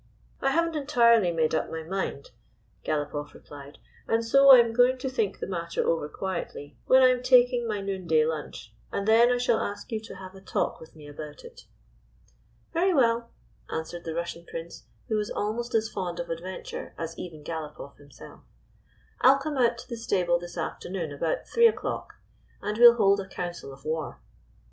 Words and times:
"I 0.41 0.49
have 0.49 0.65
n't 0.69 0.75
entirely 0.75 1.31
made 1.31 1.53
up 1.53 1.69
my 1.69 1.83
mind," 1.83 2.31
Galopoff 2.83 3.35
replied," 3.35 3.77
and 4.07 4.25
so 4.25 4.49
I 4.49 4.57
am 4.57 4.73
going 4.73 4.97
to 4.97 5.09
think 5.11 5.37
the 5.37 5.45
matter 5.45 5.85
over 5.87 6.09
quietly 6.09 6.75
when 6.87 7.03
I 7.03 7.09
am 7.09 7.21
taking 7.21 7.67
my 7.67 7.81
noonday 7.81 8.25
lunch, 8.25 8.73
and 8.91 9.07
then 9.07 9.31
I 9.31 9.37
shall 9.37 9.59
ask 9.59 9.91
you 9.91 9.99
to 9.99 10.15
have 10.15 10.33
a 10.33 10.41
talk 10.41 10.79
with 10.79 10.95
me 10.95 11.07
about 11.07 11.43
it."" 11.43 11.65
Very 12.73 12.95
well," 12.95 13.29
answered 13.71 14.03
the 14.03 14.15
Russian 14.15 14.43
Prince, 14.43 14.87
who 15.07 15.17
was 15.17 15.29
almost 15.29 15.75
as 15.75 15.87
fond 15.87 16.19
of 16.19 16.31
adventure 16.31 16.95
as 16.97 17.15
even 17.19 17.43
Galopoff 17.43 17.97
himself. 17.99 18.41
"I 19.21 19.31
'll 19.33 19.37
come 19.37 19.59
out 19.59 19.77
to 19.77 19.87
the 19.87 19.97
stable 19.97 20.39
this 20.39 20.57
afternoon 20.57 21.11
about 21.11 21.45
three 21.45 21.67
o'clock, 21.67 22.15
and 22.59 22.75
we 22.75 22.87
'll 22.87 22.95
hold 22.95 23.19
a 23.19 23.27
council 23.27 23.71
of 23.71 23.85
war." 23.85 24.19